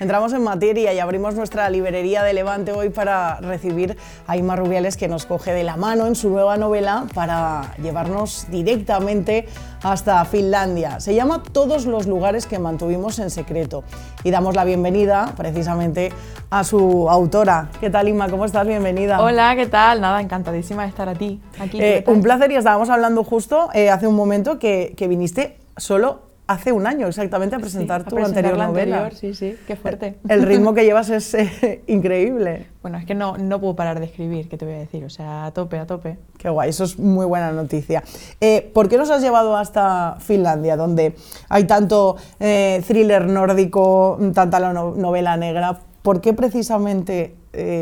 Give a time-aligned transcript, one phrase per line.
[0.00, 4.96] Entramos en materia y abrimos nuestra librería de Levante hoy para recibir a Ima Rubiales
[4.96, 9.46] que nos coge de la mano en su nueva novela para llevarnos directamente
[9.82, 11.00] hasta Finlandia.
[11.00, 13.84] Se llama Todos los lugares que mantuvimos en secreto
[14.24, 16.14] y damos la bienvenida precisamente
[16.48, 17.68] a su autora.
[17.78, 18.30] ¿Qué tal Ima?
[18.30, 18.66] ¿Cómo estás?
[18.66, 19.20] Bienvenida.
[19.20, 20.00] Hola, ¿qué tal?
[20.00, 21.42] Nada, encantadísima de estar aquí.
[21.60, 25.58] aquí eh, un placer y estábamos hablando justo eh, hace un momento que, que viniste
[25.76, 29.10] solo hace un año exactamente a presentar tu anterior novela.
[29.12, 30.16] sí, sí, qué fuerte.
[30.28, 32.66] El ritmo que llevas es eh, increíble.
[32.82, 35.04] Bueno, es que no, no puedo parar de escribir, ¿qué te voy a decir?
[35.04, 36.18] O sea, a tope, a tope.
[36.38, 38.02] Qué guay, eso es muy buena noticia.
[38.40, 41.14] Eh, ¿Por qué nos has llevado hasta Finlandia, donde
[41.48, 45.78] hay tanto eh, thriller nórdico, tanta la novela negra?
[46.02, 47.36] ¿Por qué precisamente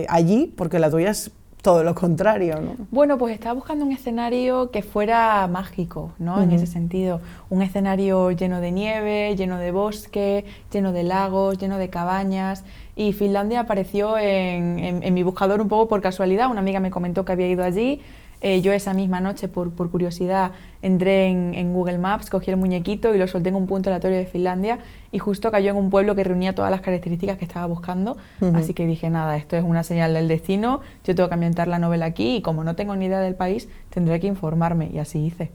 [0.08, 0.52] allí?
[0.56, 1.30] Porque la tuya es
[1.62, 2.76] todo lo contrario, ¿no?
[2.90, 6.40] Bueno, pues estaba buscando un escenario que fuera mágico, ¿no?
[6.42, 11.78] En ese sentido, un escenario lleno de nieve, lleno de bosque, lleno de lagos, lleno
[11.78, 12.64] de cabañas.
[12.94, 16.50] Y Finlandia apareció en, en mi buscador un poco por casualidad.
[16.50, 18.00] Una amiga me comentó que había ido allí
[18.40, 23.14] eh, yo esa misma noche, por, por curiosidad, entré en, Google Maps, cogí el muñequito
[23.14, 24.78] y lo solté en un punto aleatorio de Finlandia
[25.10, 28.16] y justo cayó en un pueblo que reunía todas las características que estaba buscando.
[28.54, 31.78] Así que dije, nada, esto es una señal del destino, yo tengo que ambientar la
[31.78, 35.18] novela aquí y como no tengo ni idea del país, tendré que informarme y así
[35.24, 35.50] hice.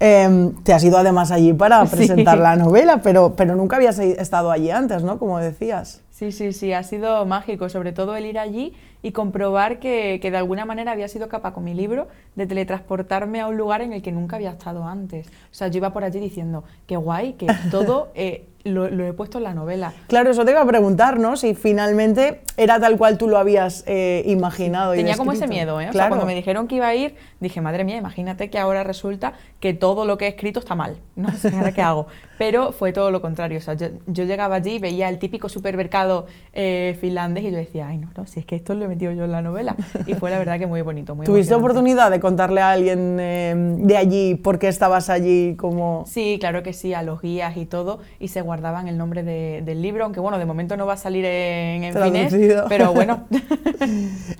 [0.00, 4.50] Em, te has ido además allí para presentar la novela, pero, pero nunca habías estado
[4.50, 5.18] allí antes, ¿no?
[5.18, 6.02] Como decías.
[6.10, 10.30] Sí, sí, sí, ha sido mágico, sobre todo el ir allí y comprobar que, que,
[10.30, 13.92] de alguna manera había sido capaz con mi libro de teletransportarme a un lugar en
[13.92, 15.26] el que nunca había estado antes.
[15.26, 19.38] O sea, yo iba por allí diciendo, qué guay, que todo eh, lo, he puesto
[19.38, 19.92] en la novela.
[20.06, 21.36] Claro, eso te iba a preguntar, ¿no?
[21.36, 24.92] Si finalmente era tal cual tú lo habías eh, imaginado.
[24.92, 25.88] Tenía como ese miedo, ¿eh?
[25.88, 28.84] O sea, cuando me dijeron que iba a ir, dije, madre mía, imagínate que ahora
[28.84, 30.96] resulta que todo lo que he escrito está mal.
[31.16, 32.06] No sé qué hago.
[32.38, 33.58] Pero fue todo lo contrario.
[33.58, 37.98] O sea, yo, llegaba allí, veía el típico supermercado eh, finlandés y yo decía, ay,
[37.98, 39.76] no, no, si es que esto lo he metido yo en la novela.
[40.06, 43.54] Y fue la verdad que muy bonito, muy ¿Tuviste oportunidad de contarle a alguien eh,
[43.56, 45.54] de allí por qué estabas allí?
[45.56, 46.04] Como...
[46.06, 48.00] Sí, claro que sí, a los guías y todo.
[48.18, 51.24] Y se guardaban el nombre del libro, aunque bueno, de momento no va a salir
[51.24, 52.34] en, en finés,
[52.68, 53.26] pero bueno.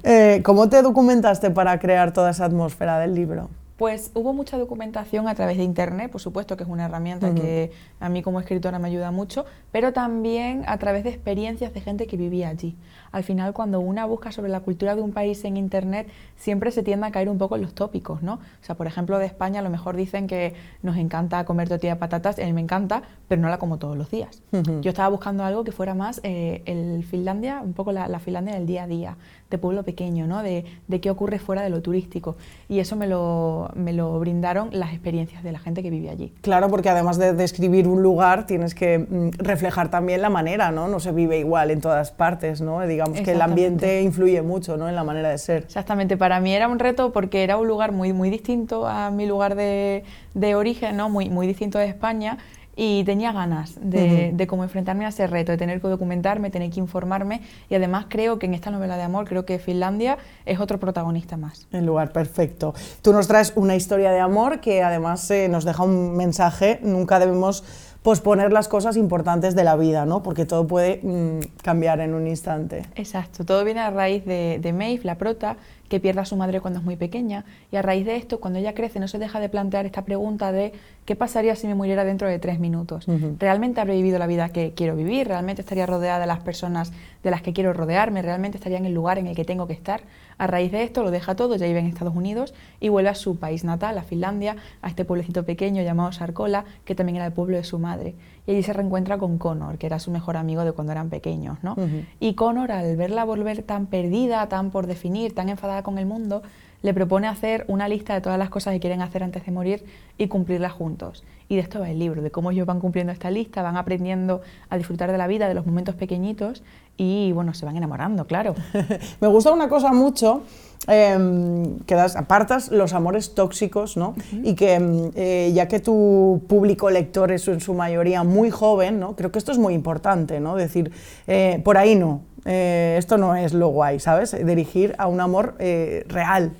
[0.05, 3.51] Eh, ¿Cómo te documentaste para crear toda esa atmósfera del libro?
[3.77, 7.73] Pues hubo mucha documentación a través de Internet, por supuesto que es una herramienta que
[7.99, 12.07] a mí como escritora me ayuda mucho, pero también a través de experiencias de gente
[12.07, 12.77] que vivía allí.
[13.11, 16.83] Al final, cuando una busca sobre la cultura de un país en Internet, siempre se
[16.83, 18.35] tiende a caer un poco en los tópicos, ¿no?
[18.35, 21.95] O sea, por ejemplo, de España a lo mejor dicen que nos encanta comer tortilla
[21.95, 24.43] de patatas, a mí me encanta, pero no la como todos los días.
[24.81, 28.67] Yo estaba buscando algo que fuera más eh, el Finlandia, un poco la, Finlandia del
[28.67, 29.17] día a día,
[29.53, 30.43] de pueblo pequeño, ¿no?
[30.43, 32.37] De, de qué ocurre fuera de lo turístico.
[32.69, 36.33] Y eso me lo me lo brindaron las experiencias de la gente que vive allí.
[36.41, 40.89] Claro, porque además de describir un lugar, tienes que mm, reflejar también la manera, ¿no?
[40.89, 42.81] No se vive igual en todas partes, ¿no?
[42.87, 44.89] Digamos que el ambiente influye mucho, ¿no?
[44.89, 45.65] En la manera de ser.
[45.65, 49.27] Exactamente, para mí era un reto porque era un lugar muy, muy distinto a mi
[49.27, 51.11] lugar de, de origen, ¿no?
[51.11, 52.39] Muy, muy distinto de España
[52.75, 56.71] y tenía ganas de, de cómo enfrentarme a ese reto, de tener que documentarme, tener
[56.71, 60.61] que informarme y además creo que en esta novela de amor, creo que Finlandia es
[60.61, 61.67] otro protagonista más.
[61.73, 62.75] El lugar perfecto.
[63.03, 67.19] Tú nos traes una historia de amor que además eh, nos deja un mensaje, nunca
[67.19, 67.65] debemos
[68.03, 70.23] posponer las cosas importantes de la vida, ¿no?
[70.23, 72.85] Porque todo puede mm, cambiar en un instante.
[72.97, 75.57] Exacto, todo viene a raíz de, de Maeve, la prota,
[75.93, 78.59] que pierde a su madre cuando es muy pequeña y a raíz de esto, cuando
[78.59, 80.73] ella crece, no se deja de plantear esta pregunta de
[81.05, 83.05] ¿qué pasaría si me muriera dentro de tres minutos?
[83.39, 85.29] ¿Realmente habré vivido la vida que quiero vivir?
[85.29, 88.23] ¿Realmente estaría rodeada de las personas de las que quiero rodearme?
[88.23, 90.01] ¿Realmente estaría en el lugar en el que tengo que estar?
[90.43, 93.15] A raíz de esto lo deja todo, ya vive en Estados Unidos y vuelve a
[93.15, 97.33] su país natal, a Finlandia, a este pueblecito pequeño llamado Sarkola, que también era el
[97.33, 98.17] pueblo de su madre.
[98.45, 101.59] Y allí se reencuentra con Connor, que era su mejor amigo de cuando eran pequeños.
[101.63, 101.77] ¿no?
[102.19, 106.43] Y Connor, al verla volver tan perdida, tan por definir, tan enfadada con el mundo,
[106.83, 109.85] le propone hacer una lista de todas las cosas que quieren hacer antes de morir
[110.19, 111.25] y cumplirla juntos.
[111.49, 114.41] Y de esto va el libro, de cómo ellos van cumpliendo esta lista, van aprendiendo
[114.71, 116.63] a disfrutar de la vida, de los momentos pequeñitos
[116.97, 118.55] y bueno, se van enamorando, claro.
[119.21, 120.43] Me gusta una cosa mucho,
[120.87, 124.15] em, que das, apartas los amores tóxicos, ¿no?
[124.43, 129.01] Y que em, eh, ya que tu público lector es en su mayoría muy joven,
[129.01, 129.17] ¿no?
[129.17, 130.55] Creo que esto es muy importante, ¿no?
[130.57, 130.93] Decir,
[131.27, 134.37] eh, por ahí no, eh, esto no es lo guay, ¿sabes?
[134.45, 136.53] Dirigir a un amor real.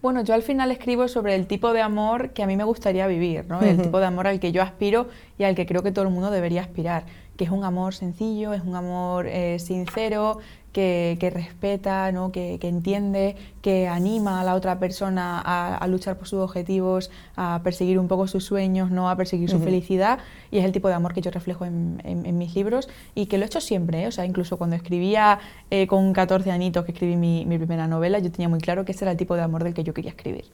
[0.00, 3.06] Bueno, yo al final escribo sobre el tipo de amor que a mí me gustaría
[3.08, 3.60] vivir, ¿no?
[3.60, 5.08] El tipo de amor al que yo aspiro
[5.38, 7.04] y al que creo que todo el mundo debería aspirar,
[7.36, 10.38] que es un amor sencillo, es un amor eh, sincero,
[10.78, 12.30] que, respeta, ¿no?
[12.30, 17.98] que, entiende, que anima a la otra persona a, luchar por sus objetivos, a perseguir
[17.98, 19.10] un poco sus sueños, ¿no?
[19.10, 20.20] a perseguir su felicidad.
[20.50, 23.44] Y es el tipo de amor que yo reflejo en, mis libros y que lo
[23.44, 24.04] he hecho siempre.
[24.04, 24.06] ¿eh?
[24.06, 25.40] O sea, incluso cuando escribía
[25.70, 29.04] eh, con 14 añitos, que escribí mi, primera novela, yo tenía muy claro que ese
[29.04, 30.44] era el tipo de amor del que yo quería escribir.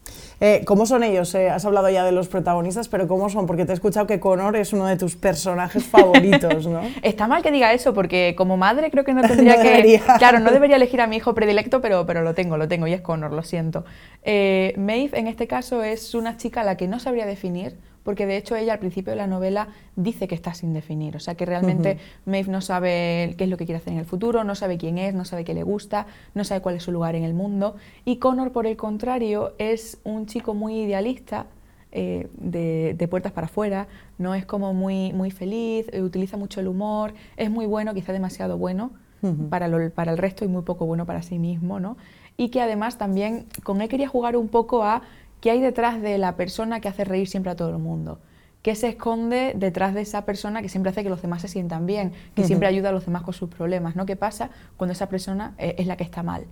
[0.41, 1.35] Eh, ¿Cómo son ellos?
[1.35, 3.47] has hablado ya de los protagonistas, pero ¿cómo son?
[3.47, 6.81] Porque te he escuchado que Connor es uno de tus personajes favoritos, ¿no?
[7.03, 10.01] Está mal que diga eso, porque como madre creo que no tendría que...
[10.19, 12.93] Claro, no debería elegir a mi hijo predilecto, pero, pero lo tengo, lo tengo, y
[12.93, 13.85] es Connor, lo siento.
[14.23, 18.27] Eh, Maeve, en este caso, es una chica a la que no sabría definir, porque
[18.27, 21.35] de hecho ella al principio de la novela dice que está sin definir, o sea
[21.35, 24.55] que realmente Maeve no sabe qué es lo que quiere hacer en el futuro, no
[24.55, 27.25] sabe quién es, no sabe qué le gusta, no sabe cuál es su lugar en
[27.25, 31.47] el mundo, y Connor, por el contrario, es un chico muy idealista,
[31.97, 33.87] eh, de, puertas para afuera,
[34.19, 38.13] no es como muy, muy feliz, eh, utiliza mucho el humor, es muy bueno, quizá
[38.13, 38.91] demasiado bueno,
[39.51, 41.97] para, para el resto y muy poco bueno para sí mismo, ¿no?
[42.37, 45.03] Y que además también con él quería jugar un poco a
[45.41, 48.19] qué hay detrás de la persona que hace reír siempre a todo el mundo.
[48.63, 51.85] ¿Qué se esconde detrás de esa persona que siempre hace que los demás se sientan
[51.85, 53.95] bien, que siempre ayuda a los demás con sus problemas?
[53.95, 54.07] ¿no?
[54.07, 54.49] ¿Qué pasa
[54.79, 56.47] cuando esa persona eh, es la que está mal?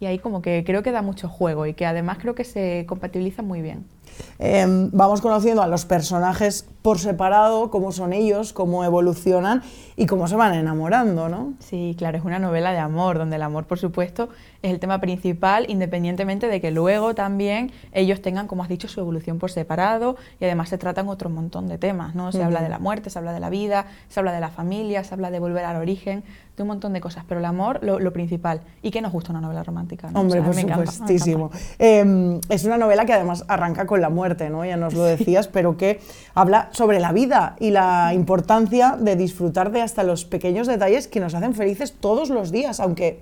[0.00, 2.86] Y ahí como que creo que da mucho juego y que además creo que se
[2.88, 3.84] compatibiliza muy bien.
[4.38, 9.62] Em, vamos conociendo a los personajes por separado, cómo son ellos, cómo evolucionan
[9.96, 11.54] y cómo se van enamorando, ¿no?
[11.58, 14.28] Sí, claro, es una novela de amor, donde el amor, por supuesto,
[14.62, 19.00] es el tema principal, independientemente de que luego también ellos tengan, como has dicho, su
[19.00, 22.30] evolución por separado y además se tratan otro montón de temas, ¿no?
[22.30, 25.02] Se habla de la muerte, se habla de la vida, se habla de la familia,
[25.02, 26.22] se habla de volver al origen,
[26.56, 28.62] de un montón de cosas, pero el amor, lo, principal.
[28.82, 30.10] ¿Y qué nos gusta una novela romántica?
[30.14, 31.50] Hombre, por supuestísimo.
[31.78, 34.64] Em, es una novela que además arranca con la muerte, ¿no?
[34.64, 36.00] Ya nos lo decías, pero que
[36.34, 41.20] habla sobre la vida y la importancia de disfrutar de hasta los pequeños detalles que
[41.20, 43.20] nos hacen felices todos los días, aunque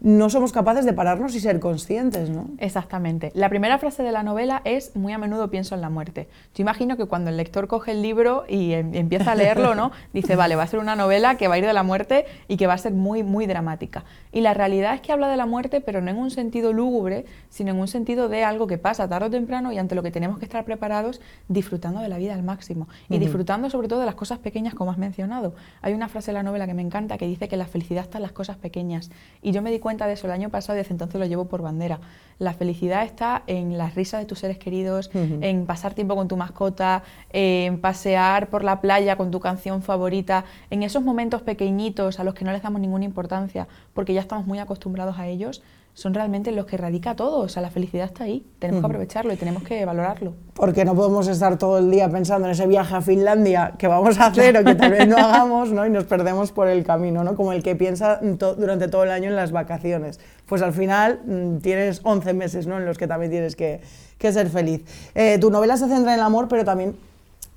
[0.00, 2.48] no somos capaces de pararnos y ser conscientes, ¿no?
[2.58, 3.32] Exactamente.
[3.34, 6.26] La primera frase de la novela es muy a menudo pienso en la muerte.
[6.54, 9.92] Yo imagino que cuando el lector coge el libro y em, empieza a leerlo, ¿no?
[10.14, 12.56] Dice, vale, va a ser una novela que va a ir de la muerte y
[12.56, 14.04] que va a ser muy, muy dramática.
[14.32, 17.26] Y la realidad es que habla de la muerte, pero no en un sentido lúgubre,
[17.50, 20.10] sino en un sentido de algo que pasa tarde o temprano y ante lo que
[20.10, 22.88] tenemos que estar preparados, disfrutando de la vida al máximo.
[23.10, 25.54] Y disfrutando sobre todo de las cosas pequeñas, como has mencionado.
[25.82, 28.16] Hay una frase de la novela que me encanta que dice que la felicidad está
[28.16, 29.10] en las cosas pequeñas.
[29.42, 31.46] Y yo me di cuenta de eso el año pasado y desde entonces lo llevo
[31.46, 32.00] por bandera.
[32.38, 36.36] La felicidad está en las risas de tus seres queridos, en pasar tiempo con tu
[36.36, 42.24] mascota, en pasear por la playa con tu canción favorita, en esos momentos pequeñitos a
[42.24, 45.62] los que no les damos ninguna importancia porque ya estamos muy acostumbrados a ellos
[46.00, 47.40] son realmente los que radica todo.
[47.40, 48.42] O sea, la felicidad está ahí.
[48.58, 50.32] Tenemos que aprovecharlo y tenemos que valorarlo.
[50.54, 54.18] Porque no podemos estar todo el día pensando en ese viaje a Finlandia que vamos
[54.18, 55.84] a hacer o que tal vez no hagamos, ¿no?
[55.86, 57.36] Y nos perdemos por el camino, ¿no?
[57.36, 60.20] Como el que piensa durante todo el año en las vacaciones.
[60.46, 62.78] Pues al final mm, tienes 11 meses, ¿no?
[62.78, 63.82] En los que también tienes que,
[64.18, 64.82] ser feliz.
[65.14, 66.96] Eh, tu novela se centra en el amor, pero también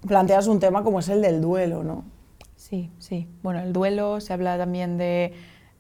[0.06, 2.04] planteas un tema como es el del duelo, ¿no?
[2.57, 3.25] Sí, sí.
[3.42, 5.31] Bueno, el duelo se habla también de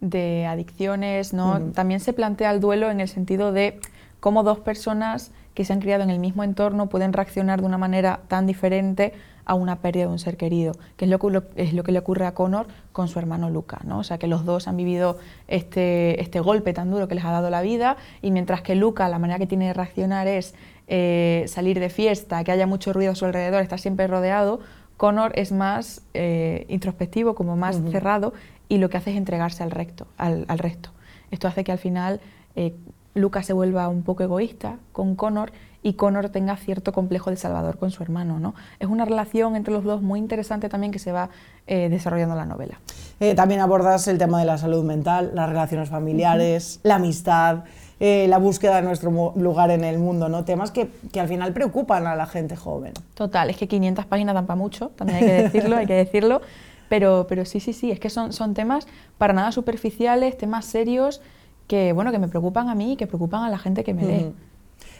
[0.03, 1.59] de adicciones, ¿no?
[1.73, 3.79] También se plantea el duelo en el sentido de
[4.19, 7.77] cómo dos personas que se han criado en el mismo entorno pueden reaccionar de una
[7.77, 9.13] manera tan diferente
[9.45, 11.99] a una pérdida de un ser querido, que es lo que, es lo que le
[11.99, 13.99] ocurre a Connor con su hermano Luca, ¿no?
[13.99, 15.17] O sea, que los dos han vivido
[15.47, 19.07] este, este golpe tan duro que les ha dado la vida y mientras que Luca
[19.09, 20.53] la manera que tiene de reaccionar es
[20.87, 24.59] eh, salir de fiesta, que haya mucho ruido a su alrededor, estar siempre rodeado,
[24.97, 28.33] Connor es más eh, introspectivo, como más cerrado
[28.73, 30.89] y lo que hace es entregarse al, recto, al, resto.
[31.29, 32.19] Esto hace que al final
[32.55, 32.73] eh,
[33.13, 35.51] Lucas se vuelva un poco egoísta con Connor
[35.83, 38.39] y Connor tenga cierto complejo de salvador con su hermano.
[38.39, 38.55] ¿no?
[38.79, 41.29] Es una relación entre los dos muy interesante también que se va
[41.67, 42.79] eh, desarrollando en la novela.
[43.19, 47.65] Eh, también abordas el tema de la salud mental, las relaciones familiares, la amistad,
[47.99, 50.43] la búsqueda de nuestro lugar en el mundo, ¿no?
[50.45, 52.91] temas que, que, al final preocupan a la gente joven.
[53.13, 56.41] Total, es que 500 páginas dan para mucho, también hay que decirlo, hay que decirlo.
[56.89, 58.87] Pero, pero sí, sí, sí, es que son, son temas
[59.17, 61.21] para nada superficiales, temas serios
[61.67, 64.05] que, bueno, que me preocupan a mí y que preocupan a la gente que me
[64.05, 64.33] lee.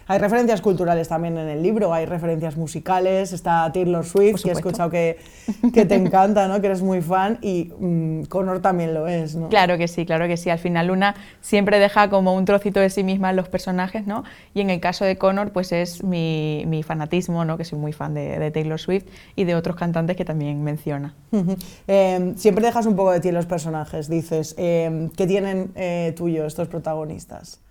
[0.08, 4.54] Hay referencias culturales también en el libro, hay referencias musicales, está Taylor Swift, que he
[4.54, 5.18] escuchado que,
[5.74, 6.60] que te encanta, ¿no?
[6.60, 9.36] que eres muy fan, y mm, Connor también lo es.
[9.36, 9.50] ¿no?
[9.50, 10.50] Claro que sí, claro que sí.
[10.50, 14.24] Al final Luna siempre deja como un trocito de sí misma en los personajes, ¿no?
[14.54, 17.58] y en el caso de Connor, pues es mi, mi fanatismo, ¿no?
[17.58, 19.06] que soy muy fan de, de, Taylor Swift
[19.36, 21.16] y de otros cantantes que también menciona.
[21.88, 26.14] Em, siempre dejas un poco de ti en los personajes, dices, eh, ¿qué tienen eh,
[26.16, 27.62] tuyo estos protagonistas?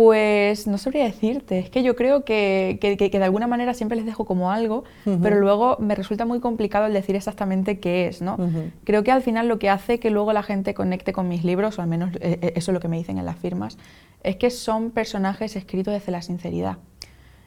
[0.00, 3.96] Pues no sabría decirte, es que yo creo que, que, que de alguna manera siempre
[3.96, 4.84] les dejo como algo,
[5.20, 8.38] pero luego me resulta muy complicado el decir exactamente qué es, ¿no?
[8.84, 11.78] Creo que al final lo que hace que luego la gente conecte con mis libros,
[11.78, 13.76] o al menos eh, eh, eso es lo que me dicen en las firmas,
[14.22, 16.78] es que son personajes escritos desde la sinceridad.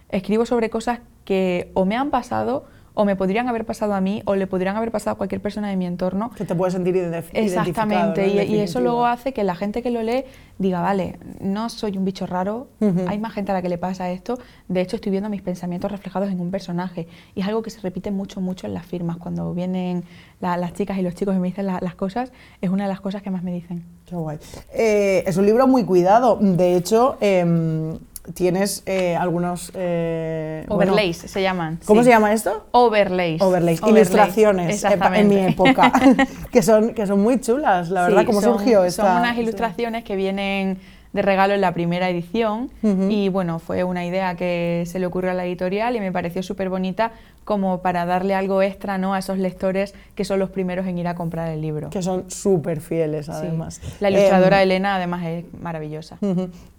[0.10, 4.22] Escribo sobre cosas que o me han pasado o me podrían haber pasado a mí
[4.26, 6.32] o le podrían haber pasado a cualquier persona de mi entorno.
[6.32, 7.46] Que te puedes sentir identificado.
[7.46, 10.26] Exactamente, y, eso luego hace que la gente que lo lee
[10.60, 12.68] diga, vale, no soy un bicho raro,
[13.08, 15.92] hay más gente a la que le pasa esto, de hecho estoy viendo mis pensamientos
[15.92, 19.18] reflejados en un personaje y es algo que se repite mucho, mucho en las firmas,
[19.18, 20.04] cuando vienen
[20.40, 22.32] las chicas y los chicos y me dicen las cosas,
[22.62, 23.84] es una de las cosas que más me dicen.
[24.06, 24.38] Qué guay.
[24.74, 27.18] Eh, es un libro muy cuidado, de hecho...
[27.20, 27.98] Em,
[28.34, 29.72] tienes eh, algunos...
[29.76, 31.80] Eh, overlays se llaman.
[31.86, 32.66] ¿Cómo se llama esto?
[32.72, 33.42] Overlays.
[33.42, 35.92] Overlays, ilustraciones en mi época,
[36.52, 39.04] que, son, que son muy chulas, la verdad, ¿cómo surgió esta?
[39.04, 40.80] Son unas ilustraciones que vienen
[41.14, 45.32] de regalo en la primera edición y bueno, fue una idea que se le ocurrió
[45.32, 47.12] a la editorial y me pareció súper bonita
[47.46, 49.14] como para darle algo extra ¿no?
[49.14, 51.90] a esos lectores que son los primeros en ir a comprar el libro.
[51.92, 53.80] Que son súper fieles además.
[54.00, 56.18] La ilustradora em, Elena además es maravillosa.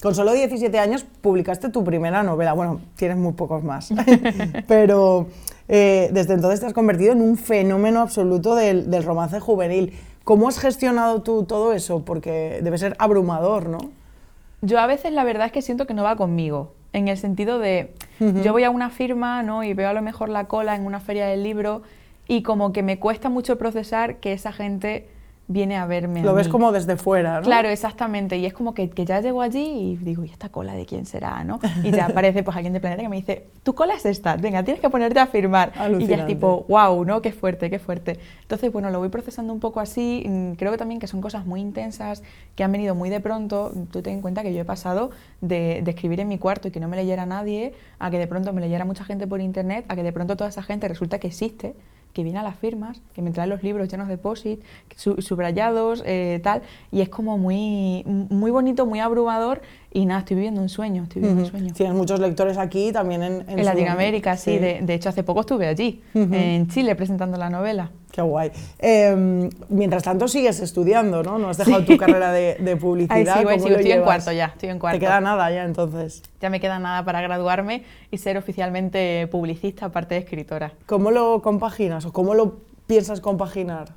[0.03, 3.91] Con solo 17 años publicaste tu primera novela, bueno, tienes muy pocos más,
[4.69, 5.29] pero
[5.69, 9.93] eh, desde entonces te has convertido en un fenómeno absoluto del, del romance juvenil.
[10.25, 12.05] ¿Cómo has gestionado tú todo eso?
[12.05, 13.79] Porque debe ser abrumador, ¿no?
[14.64, 17.59] Yo a veces la verdad es que siento que no va conmigo, en el sentido
[17.59, 19.62] de, yo voy a una firma ¿no?
[19.62, 21.83] y veo a lo mejor la cola en una feria del libro
[22.28, 25.09] y como que me cuesta mucho procesar que esa gente
[25.46, 26.22] viene a verme.
[26.22, 27.42] Lo ves como desde fuera, ¿no?
[27.42, 28.38] Claro, exactamente.
[28.38, 31.04] Y es como que, que, ya llego allí y digo, ¿y esta cola de quién
[31.04, 31.44] será?
[31.44, 31.60] ¿no?
[31.82, 34.62] Y ya aparece pues alguien de Planeta que me dice, tu cola es esta, venga,
[34.62, 35.72] tienes que ponerte a firmar.
[35.98, 37.20] Y ya es tipo, wow, ¿no?
[37.20, 38.18] Qué fuerte, qué fuerte.
[38.42, 40.24] Entonces, bueno, lo voy procesando un poco así.
[40.26, 42.22] Mm, creo que también que son cosas muy intensas,
[42.54, 43.72] que han venido muy de pronto.
[43.90, 45.10] Tú ten en cuenta que yo he pasado
[45.40, 48.26] de, de escribir en mi cuarto y que no me leyera nadie, a que de
[48.26, 51.18] pronto me leyera mucha gente por internet, a que de pronto toda esa gente resulta
[51.18, 51.74] que existe
[52.14, 54.62] que viene a las firmas, que me trae los libros llenos de POSIT,
[55.18, 59.61] subrayados, eh, tal, y es como muy, muy bonito, muy abrumador
[59.92, 61.75] y nada, estoy viviendo un sueño, estoy viviendo un sueño.
[61.75, 63.44] Tienes muchos lectores aquí, también en...
[63.49, 64.59] En, Latinoamérica, sí.
[64.59, 67.90] De, de, hecho, hace poco estuve allí, en Chile, presentando la novela.
[68.14, 68.52] Qué guay.
[68.78, 71.37] Em, mientras tanto sigues estudiando, ¿no?
[71.37, 73.44] No has dejado tu carrera de, publicidad.
[73.44, 75.00] Ay, sí, estoy en cuarto ya, estoy en cuarto.
[75.00, 76.23] Te queda nada ya, entonces.
[76.40, 80.75] Ya me queda nada para graduarme y ser oficialmente publicista, aparte de escritora.
[80.87, 83.88] ¿Cómo lo compaginas o cómo lo piensas compaginar?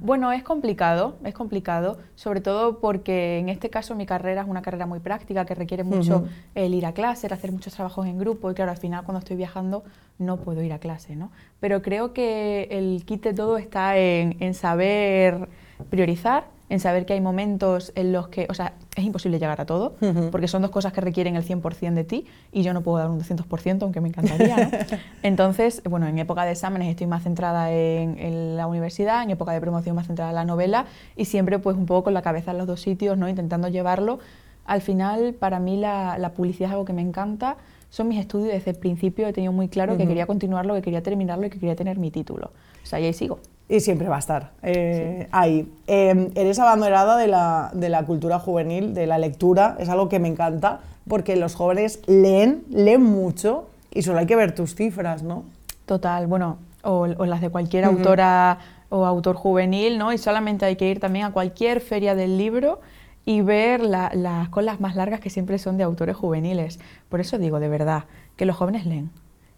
[0.00, 4.62] Bueno, es complicado, es complicado, sobre todo porque en este caso mi carrera es una
[4.62, 6.24] carrera muy práctica que requiere mucho
[6.54, 9.18] el ir a clase, el hacer muchos trabajos en grupo y claro, al final cuando
[9.18, 9.84] estoy viajando
[10.18, 11.30] no puedo ir a clase, ¿no?
[11.60, 15.48] Pero creo que el kit de todo está en, en saber
[15.90, 19.66] priorizar, en saber que hay momentos en los que, o sea, es imposible llegar a
[19.66, 19.94] todo,
[20.30, 23.10] porque son dos cosas que requieren el 100% de ti y yo no puedo dar
[23.10, 24.56] un 200%, aunque me encantaría.
[24.56, 24.70] ¿no?
[25.22, 29.60] Entonces, bueno, en época de exámenes estoy más centrada en, la universidad, en época de
[29.60, 32.58] promoción más centrada en la novela y siempre pues un poco con la cabeza en
[32.58, 33.28] los dos sitios, ¿no?
[33.28, 34.18] intentando llevarlo.
[34.66, 37.56] Al final, para mí la, la publicidad es algo que me encanta,
[37.90, 41.02] son mis estudios desde el principio, he tenido muy claro que quería continuarlo, que quería
[41.02, 42.52] terminarlo y que quería tener mi título.
[42.82, 43.38] O sea, y ahí sigo.
[43.68, 45.70] Y siempre va a estar eh, ahí.
[45.86, 50.18] Em, eres abanderada de la, de la, cultura juvenil, de la lectura, es algo que
[50.18, 55.22] me encanta, porque los jóvenes leen, leen mucho y solo hay que ver tus cifras,
[55.22, 55.44] ¿no?
[55.86, 58.58] Total, bueno, o, las de cualquier autora
[58.88, 60.12] o autor juvenil, ¿no?
[60.12, 62.80] Y solamente hay que ir también a cualquier feria del libro
[63.24, 66.78] y ver las colas más largas que siempre son de autores juveniles.
[67.08, 68.04] Por eso digo, de verdad,
[68.36, 69.10] que los jóvenes leen,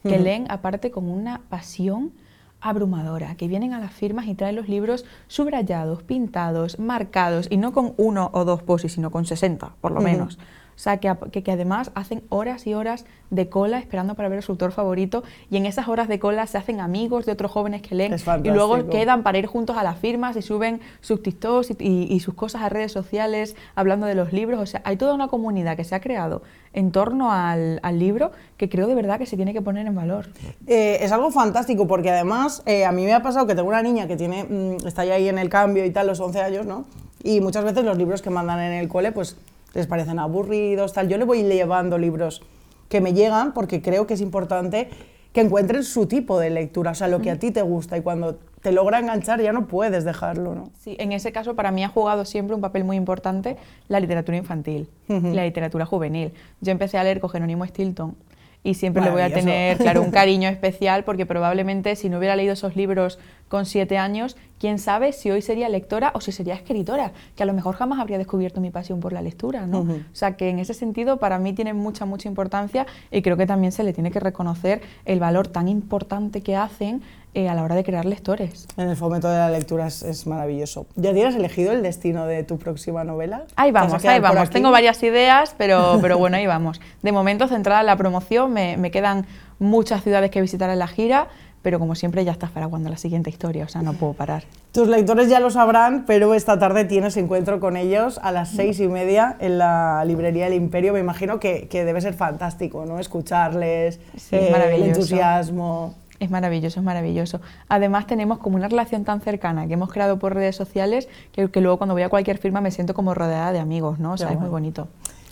[0.02, 2.12] que leen aparte con una pasión
[2.60, 7.72] abrumadora, que vienen a las firmas y traen los libros subrayados, pintados, marcados, y no
[7.72, 10.38] con uno o dos posis, sino con 60, por lo menos.
[10.80, 14.42] O sea, que, que, además hacen horas y horas de cola esperando para ver a
[14.42, 17.82] su autor favorito y en esas horas de cola se hacen amigos de otros jóvenes
[17.82, 21.72] que leen y luego quedan para ir juntos a las firmas y suben sus TikToks
[21.78, 24.58] y, sus cosas a redes sociales hablando de los libros.
[24.58, 26.40] O sea, hay toda una comunidad que se ha creado
[26.72, 30.28] en torno al, libro que creo de verdad que se tiene que poner en valor.
[30.66, 33.82] Eh, es algo fantástico porque además eh, a mí me ha pasado que tengo una
[33.82, 36.64] niña que tiene, mm, está ya ahí en el cambio y tal, los 11 años,
[36.64, 36.86] ¿no?
[37.22, 39.36] Y muchas veces los libros que mandan en el cole, pues
[39.74, 41.08] les parecen aburridos, tal.
[41.08, 42.42] Yo le voy llevando libros
[42.88, 44.88] que me llegan porque creo que es importante
[45.32, 48.02] que encuentren su tipo de lectura, o sea, lo que a ti te gusta y
[48.02, 50.70] cuando te logra enganchar ya no puedes dejarlo, ¿no?
[50.78, 53.56] Sí, en ese caso para mí ha jugado siempre un papel muy importante
[53.88, 56.32] la literatura infantil la literatura juvenil.
[56.60, 58.16] Yo empecé a leer con Jerónimo Stilton
[58.62, 62.36] y siempre le voy a tener, claro, un cariño especial porque probablemente si no hubiera
[62.36, 63.18] leído esos libros
[63.50, 67.46] con siete años, quién sabe si hoy sería lectora o si sería escritora, que a
[67.46, 69.80] lo mejor jamás habría descubierto mi pasión por la lectura, ¿no?
[69.80, 73.46] O sea, que en ese sentido para mí tiene mucha, mucha importancia y creo que
[73.46, 77.02] también se le tiene que reconocer el valor tan importante que hacen
[77.34, 78.68] eh, a la hora de crear lectores.
[78.76, 80.86] En el fomento de la lectura es, maravilloso.
[80.94, 83.46] ¿Ya tienes elegido el destino de tu próxima novela?
[83.56, 84.50] Ahí vamos, ahí vamos.
[84.50, 86.80] Tengo varias ideas, pero, pero bueno, ahí vamos.
[87.02, 89.26] De momento, centrada en la promoción, me, me quedan
[89.58, 91.28] muchas ciudades que visitar en la gira
[91.62, 94.44] pero como siempre ya estás para cuando la siguiente historia, o sea, no puedo parar.
[94.72, 98.80] Tus lectores ya lo sabrán, pero esta tarde tienes encuentro con ellos a las seis
[98.80, 100.92] y media en la librería del Imperio.
[100.92, 102.98] Me imagino que, debe ser fantástico, ¿no?
[102.98, 104.00] Escucharles,
[104.30, 105.94] eh, el entusiasmo.
[106.18, 107.40] Es maravilloso, es maravilloso.
[107.68, 111.78] Además tenemos como una relación tan cercana que hemos creado por redes sociales que, luego
[111.78, 114.12] cuando voy a cualquier firma me siento como rodeada de amigos, ¿no?
[114.12, 114.88] O sea, es muy bonito.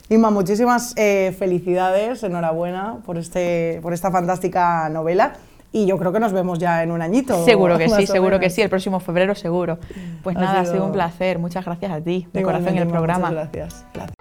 [0.08, 5.34] Inma, muchísimas eh, felicidades, enhorabuena por, este, por esta fantástica novela
[5.72, 7.44] y yo creo que nos vemos ya en un añito.
[7.44, 9.78] Seguro que sí, seguro que sí, el próximo febrero seguro.
[10.22, 13.30] Pues nada, ha sido un placer, muchas gracias a ti, de corazón en el programa.
[13.30, 13.86] Muchas gracias.
[13.94, 14.17] gracias.